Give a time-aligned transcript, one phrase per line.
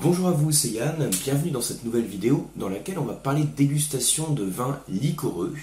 [0.00, 3.40] Bonjour à vous, c'est Yann, bienvenue dans cette nouvelle vidéo dans laquelle on va parler
[3.40, 5.54] de dégustation de vins liquoreux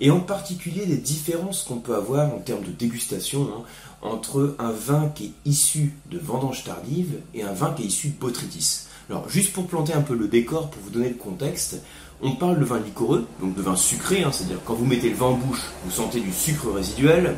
[0.00, 3.62] et en particulier des différences qu'on peut avoir en termes de dégustation hein,
[4.02, 8.08] entre un vin qui est issu de vendange tardive et un vin qui est issu
[8.08, 8.86] de botrytis.
[9.08, 11.80] Alors juste pour planter un peu le décor, pour vous donner le contexte,
[12.22, 15.16] on parle de vin liquoreux, donc de vin sucré, hein, c'est-à-dire quand vous mettez le
[15.16, 17.36] vin en bouche, vous sentez du sucre résiduel.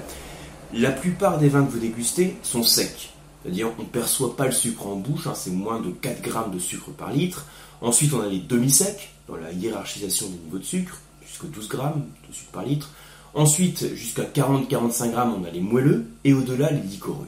[0.73, 3.11] La plupart des vins que vous dégustez sont secs.
[3.43, 6.53] C'est-à-dire on ne perçoit pas le sucre en bouche, hein, c'est moins de 4 grammes
[6.53, 7.47] de sucre par litre.
[7.81, 12.05] Ensuite, on a les demi-secs dans la hiérarchisation des niveaux de sucre, jusqu'à 12 grammes
[12.29, 12.91] de sucre par litre.
[13.35, 17.27] Ensuite, jusqu'à 40-45 grammes, on a les moelleux, et au-delà, les liquoreux.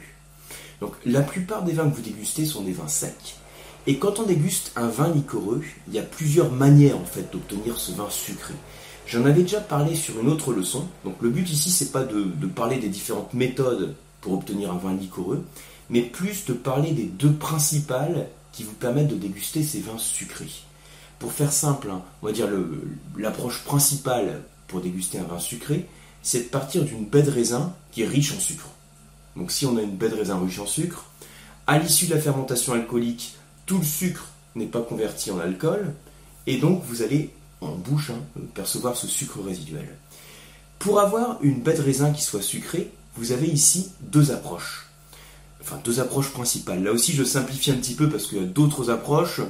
[0.80, 3.36] Donc la plupart des vins que vous dégustez sont des vins secs.
[3.86, 7.78] Et quand on déguste un vin liquoreux, il y a plusieurs manières en fait d'obtenir
[7.78, 8.54] ce vin sucré.
[9.06, 10.86] J'en avais déjà parlé sur une autre leçon.
[11.04, 14.78] Donc le but ici, c'est pas de, de parler des différentes méthodes pour obtenir un
[14.78, 15.44] vin liquoreux,
[15.90, 20.50] mais plus de parler des deux principales qui vous permettent de déguster ces vins sucrés.
[21.18, 22.48] Pour faire simple, hein, on va dire
[23.16, 25.86] l'approche principale pour déguster un vin sucré,
[26.22, 28.68] c'est de partir d'une baie de raisin qui est riche en sucre.
[29.36, 31.06] Donc si on a une baie de raisin riche en sucre,
[31.66, 33.34] à l'issue de la fermentation alcoolique,
[33.66, 35.94] tout le sucre n'est pas converti en alcool,
[36.46, 37.30] et donc vous allez
[37.60, 39.88] en bouche hein, percevoir ce sucre résiduel.
[40.78, 44.83] Pour avoir une baie de raisin qui soit sucrée, vous avez ici deux approches
[45.64, 46.82] enfin deux approches principales.
[46.82, 49.40] Là aussi, je simplifie un petit peu parce qu'il y a d'autres approches.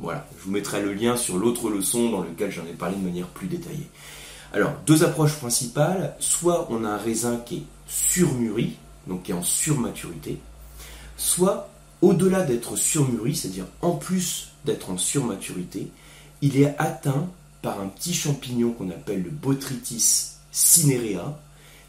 [0.00, 3.04] Voilà, je vous mettrai le lien sur l'autre leçon dans laquelle j'en ai parlé de
[3.04, 3.88] manière plus détaillée.
[4.52, 6.14] Alors, deux approches principales.
[6.20, 10.38] Soit on a un raisin qui est surmûri, donc qui est en surmaturité,
[11.16, 11.68] soit
[12.02, 15.90] au-delà d'être surmûri, c'est-à-dire en plus d'être en surmaturité,
[16.42, 17.28] il est atteint
[17.62, 21.38] par un petit champignon qu'on appelle le Botrytis cinerea,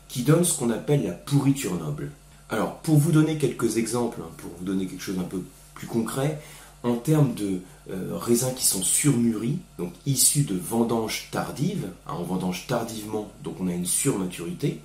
[0.07, 2.11] qui donne ce qu'on appelle la pourriture noble.
[2.49, 5.87] Alors, pour vous donner quelques exemples, hein, pour vous donner quelque chose un peu plus
[5.87, 6.39] concret,
[6.83, 7.59] en termes de
[7.91, 13.55] euh, raisins qui sont surmûris, donc issus de vendanges tardives, hein, on vendange tardivement, donc
[13.59, 14.79] on a une surmaturité.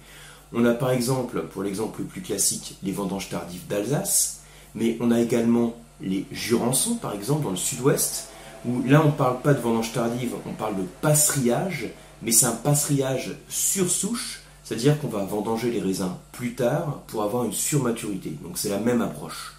[0.53, 4.41] On a par exemple, pour l'exemple le plus classique, les vendanges tardives d'Alsace,
[4.75, 8.29] mais on a également les Jurançons, par exemple, dans le sud-ouest,
[8.67, 11.91] où là on ne parle pas de vendanges tardives, on parle de passerillage,
[12.23, 14.42] mais c'est un passerillage sur souche,
[14.73, 18.33] c'est-à-dire qu'on va vendanger les raisins plus tard pour avoir une surmaturité.
[18.43, 19.53] Donc c'est la même approche.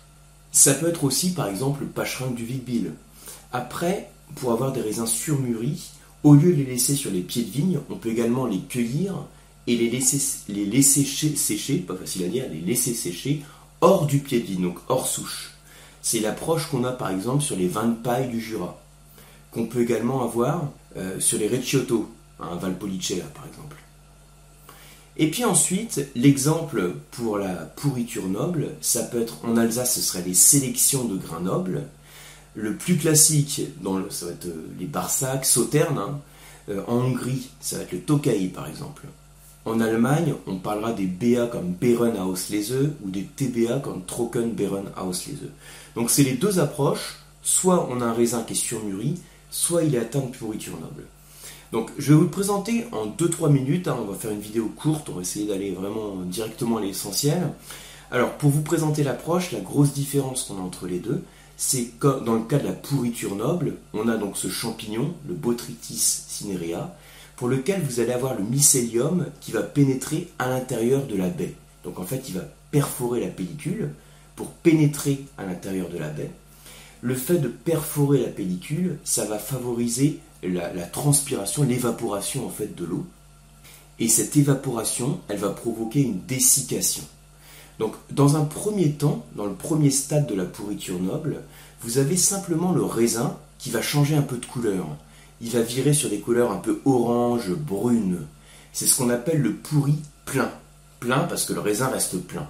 [0.51, 2.63] Ça peut être aussi par exemple le pacherin du Vic
[3.51, 5.91] Après, pour avoir des raisins surmûris,
[6.23, 9.13] au lieu de les laisser sur les pieds de vigne, on peut également les cueillir
[9.67, 13.43] et les laisser, sécher, pas facile à dire, les laisser sécher
[13.81, 15.51] hors du pied de vigne, donc hors souche.
[16.01, 18.81] C'est l'approche qu'on a par exemple sur les vins de paille du Jura,
[19.51, 22.09] qu'on peut également avoir euh, sur les Recioto,
[22.39, 23.77] un Valpolicella par exemple.
[25.17, 30.23] Et puis ensuite, l'exemple pour la pourriture noble, ça peut être en Alsace, ce serait
[30.23, 31.83] les sélections de grains nobles.
[32.55, 33.61] Le plus classique,
[34.09, 35.97] ça va être euh, les Barsac, Sauternes.
[35.97, 36.19] Hein.
[36.69, 39.03] Euh, en Hongrie, ça va être le Tokai par exemple.
[39.65, 44.91] En Allemagne, on parlera des BA comme Beeren Auslese ou des TBA comme Trocken Beeren
[44.97, 45.49] Auslese.
[45.95, 47.19] Donc c'est les deux approches.
[47.41, 49.15] Soit on a un raisin qui est surmûri,
[49.51, 51.05] soit il est atteint de pourriture noble.
[51.73, 53.97] Donc je vais vous le présenter en 2-3 minutes, hein.
[53.99, 57.49] on va faire une vidéo courte, on va essayer d'aller vraiment directement à l'essentiel.
[58.11, 61.23] Alors pour vous présenter l'approche, la grosse différence qu'on a entre les deux,
[61.57, 65.33] c'est que dans le cas de la pourriture noble, on a donc ce champignon, le
[65.33, 65.97] Botrytis
[66.27, 66.95] cinerea,
[67.37, 71.55] pour lequel vous allez avoir le mycélium qui va pénétrer à l'intérieur de la baie.
[71.83, 73.89] Donc en fait, il va perforer la pellicule
[74.35, 76.29] pour pénétrer à l'intérieur de la baie.
[77.03, 82.85] Le fait de perforer la pellicule, ça va favoriser la, transpiration, l'évaporation en fait de
[82.85, 83.05] l'eau.
[83.99, 87.03] Et cette évaporation, elle va provoquer une dessiccation.
[87.77, 91.41] Donc, dans un premier temps, dans le premier stade de la pourriture noble,
[91.81, 94.87] vous avez simplement le raisin qui va changer un peu de couleur.
[95.41, 98.19] Il va virer sur des couleurs un peu orange, brune.
[98.71, 100.51] C'est ce qu'on appelle le pourri plein.
[101.01, 102.47] Plein parce que le raisin reste plein.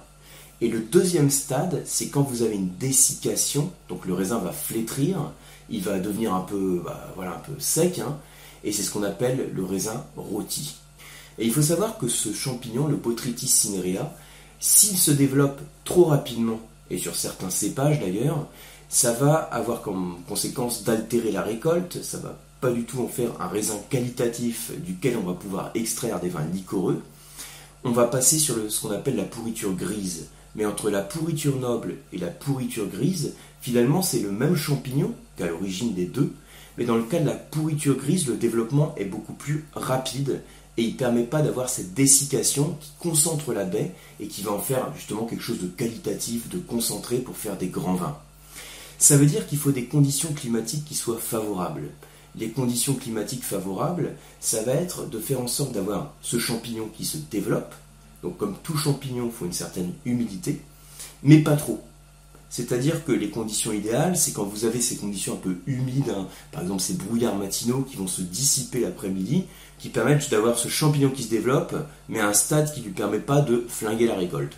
[0.64, 5.30] Et le deuxième stade, c'est quand vous avez une dessiccation, donc le raisin va flétrir,
[5.68, 8.16] il va devenir un peu, bah, voilà, un peu sec, hein,
[8.64, 10.76] et c'est ce qu'on appelle le raisin rôti.
[11.38, 14.10] Et il faut savoir que ce champignon, le Botrytis cinerea,
[14.58, 18.46] s'il se développe trop rapidement, et sur certains cépages d'ailleurs,
[18.88, 23.38] ça va avoir comme conséquence d'altérer la récolte, ça va pas du tout en faire
[23.38, 27.02] un raisin qualitatif duquel on va pouvoir extraire des vins liquoreux.
[27.86, 30.28] On va passer sur ce qu'on appelle la pourriture grise.
[30.56, 35.48] Mais entre la pourriture noble et la pourriture grise, finalement c'est le même champignon qu'à
[35.48, 36.32] l'origine des deux,
[36.78, 40.40] mais dans le cas de la pourriture grise, le développement est beaucoup plus rapide
[40.76, 44.52] et il ne permet pas d'avoir cette dessiccation qui concentre la baie et qui va
[44.52, 48.16] en faire justement quelque chose de qualitatif, de concentré pour faire des grands vins.
[48.98, 51.90] Ça veut dire qu'il faut des conditions climatiques qui soient favorables.
[52.36, 57.04] Les conditions climatiques favorables, ça va être de faire en sorte d'avoir ce champignon qui
[57.04, 57.74] se développe.
[58.22, 60.60] Donc comme tout champignon, il faut une certaine humidité,
[61.22, 61.80] mais pas trop.
[62.50, 66.28] C'est-à-dire que les conditions idéales, c'est quand vous avez ces conditions un peu humides, hein,
[66.52, 69.44] par exemple ces brouillards matinaux qui vont se dissiper l'après-midi,
[69.78, 71.74] qui permettent d'avoir ce champignon qui se développe,
[72.08, 74.56] mais à un stade qui ne lui permet pas de flinguer la récolte.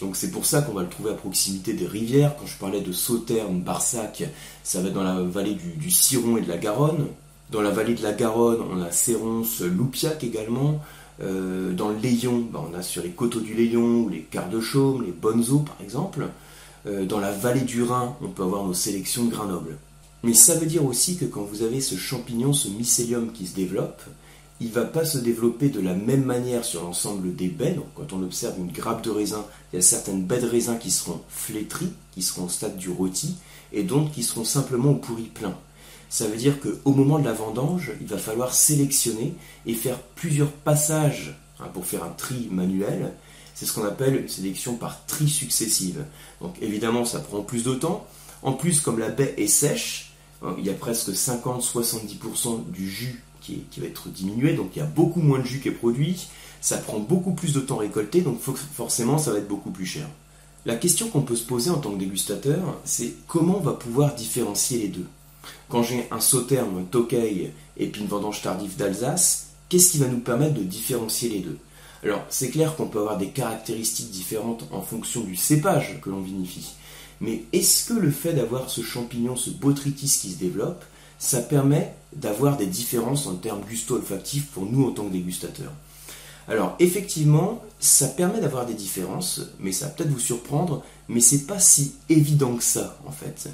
[0.00, 2.36] Donc c'est pour ça qu'on va le trouver à proximité des rivières.
[2.38, 4.24] Quand je parlais de Sauternes, Barsac,
[4.62, 7.06] ça va être dans la vallée du, Ciron et de la Garonne.
[7.50, 10.80] Dans la vallée de la Garonne, on a Séronce, Loupiac également.
[11.20, 14.60] Euh, dans le Léon, ben, on a sur les coteaux du Léon, les quarts de
[14.60, 16.28] Chaume, les bonnes eaux par exemple.
[16.86, 19.78] Euh, dans la vallée du Rhin, on peut avoir nos sélections de Grenoble.
[20.22, 23.54] Mais ça veut dire aussi que quand vous avez ce champignon, ce mycélium qui se
[23.54, 24.02] développe,
[24.60, 27.78] il ne va pas se développer de la même manière sur l'ensemble des baies.
[27.94, 30.90] Quand on observe une grappe de raisin, il y a certaines baies de raisin qui
[30.90, 33.36] seront flétries, qui seront au stade du rôti,
[33.72, 35.56] et d'autres qui seront simplement au pourri plein.
[36.10, 39.34] Ça veut dire qu'au moment de la vendange, il va falloir sélectionner
[39.66, 43.12] et faire plusieurs passages hein, pour faire un tri manuel.
[43.54, 46.04] C'est ce qu'on appelle une sélection par tri successive.
[46.40, 48.06] Donc évidemment, ça prend plus de temps.
[48.42, 50.12] En plus, comme la baie est sèche,
[50.42, 53.22] hein, il y a presque 50-70% du jus
[53.70, 56.28] qui, va être diminué, donc il y a beaucoup moins de jus qui est produit,
[56.60, 59.86] ça prend beaucoup plus de temps à récolter, donc forcément ça va être beaucoup plus
[59.86, 60.06] cher.
[60.66, 64.14] La question qu'on peut se poser en tant que dégustateur, c'est comment on va pouvoir
[64.14, 65.06] différencier les deux?
[65.68, 70.20] Quand j'ai un sauterne, un tokay et une vendange tardive d'Alsace, qu'est-ce qui va nous
[70.20, 71.58] permettre de différencier les deux?
[72.02, 76.20] Alors c'est clair qu'on peut avoir des caractéristiques différentes en fonction du cépage que l'on
[76.20, 76.74] vinifie.
[77.20, 80.84] Mais est-ce que le fait d'avoir ce champignon, ce botrytis qui se développe,
[81.18, 85.72] ça permet d'avoir des différences en termes gusto-olfactifs pour nous en tant que dégustateurs.
[86.48, 91.46] Alors effectivement, ça permet d'avoir des différences, mais ça va peut-être vous surprendre, mais c'est
[91.46, 93.50] pas si évident que ça en fait.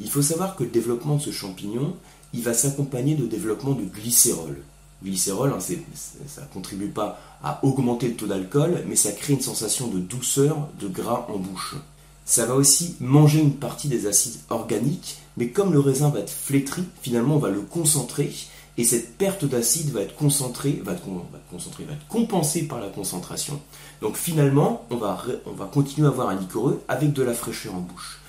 [0.00, 1.94] Il faut savoir que le développement de ce champignon,
[2.32, 4.58] il va s'accompagner de développement de glycérol.
[5.04, 9.40] Glycérol, hein, ça ne contribue pas à augmenter le taux d'alcool, mais ça crée une
[9.40, 11.76] sensation de douceur, de gras en bouche.
[12.24, 16.30] Ça va aussi manger une partie des acides organiques mais comme le raisin va être
[16.30, 18.32] flétri, finalement on va le concentrer,
[18.78, 23.60] et cette perte d'acide va être concentrée, va être, va être compensée par la concentration.
[24.00, 27.74] Donc finalement, on va, on va continuer à avoir un liquoreux avec de la fraîcheur
[27.74, 28.20] en bouche.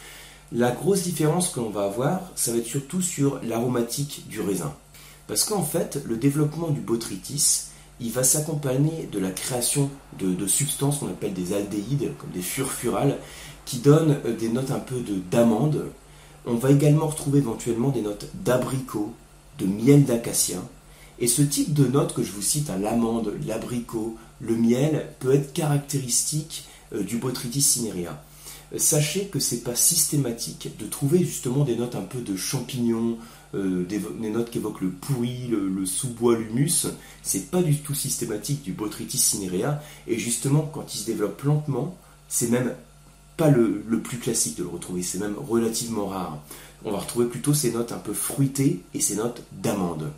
[0.52, 4.74] La grosse différence que l'on va avoir, ça va être surtout sur l'aromatique du raisin.
[5.28, 7.68] Parce qu'en fait, le développement du botrytis,
[8.02, 9.90] il va s'accompagner de la création
[10.20, 13.18] de, de substances qu'on appelle des aldéhydes, comme des furfurales,
[13.66, 14.98] qui donnent euh, des notes un peu
[15.32, 15.86] d'amande,
[16.46, 19.14] on va également retrouver éventuellement des notes d'abricot,
[19.60, 20.62] de miel d'acacia.
[21.20, 25.34] Et ce type de notes que je vous cite, à l'amande, l'abricot, le miel, peut
[25.34, 28.22] être caractéristique euh, du Botrytis cinerea.
[28.74, 33.18] Euh, sachez que c'est pas systématique de trouver justement des notes un peu de champignons,
[33.56, 34.00] euh, des,
[34.30, 36.88] notes qui évoquent le pourri, le, sous-bois, l'humus.
[37.22, 39.82] C'est pas du tout systématique du Botrytis cinerea.
[40.08, 41.96] Et justement, quand il se développe lentement,
[42.28, 42.74] c'est même
[43.50, 46.40] le, plus classique de le retrouver, c'est même relativement rare.
[46.86, 50.12] On va retrouver plutôt ces notes un peu fruitées et ces notes d'amande.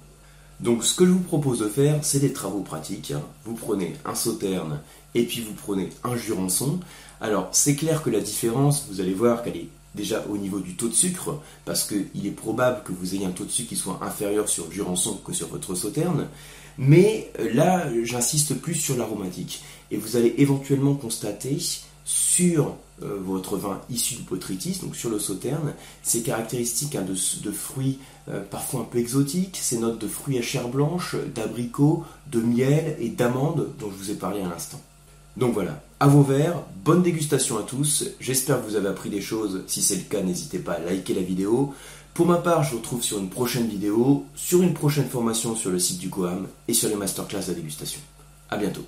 [0.60, 3.14] Donc ce que je vous propose de faire, c'est des travaux pratiques.
[3.44, 4.80] Vous prenez un sauterne
[5.14, 6.80] et puis vous prenez un jurançon.
[7.22, 10.76] Alors c'est clair que la différence, vous allez voir qu'elle est déjà au niveau du
[10.76, 13.76] taux de sucre, parce qu'il est probable que vous ayez un taux de sucre qui
[13.76, 16.28] soit inférieur sur jurançon que sur votre sauterne.
[16.78, 19.64] Mais euh, là, j'insiste plus sur l'aromatique.
[19.92, 21.58] Et vous allez éventuellement constater
[22.06, 27.52] sur euh, votre vin issu du botrytis, donc sur le sauterne, ces caractéristiques hein, de,
[27.52, 32.40] fruits euh, parfois un peu exotiques, ces notes de fruits à chair blanche, d'abricots, de
[32.40, 34.80] miel et d'amandes dont je vous ai parlé à l'instant.
[35.36, 39.20] Donc voilà, à vos verres, bonne dégustation à tous, j'espère que vous avez appris des
[39.20, 41.74] choses, si c'est le cas n'hésitez pas à liker la vidéo.
[42.14, 45.72] Pour ma part, je vous retrouve sur une prochaine vidéo, sur une prochaine formation sur
[45.72, 48.00] le site du Coam et sur les masterclass de dégustation.
[48.50, 48.86] A bientôt